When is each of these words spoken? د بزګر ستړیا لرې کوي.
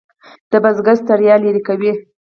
د 0.51 0.53
بزګر 0.63 0.95
ستړیا 1.01 1.35
لرې 1.43 1.61
کوي. 1.67 1.91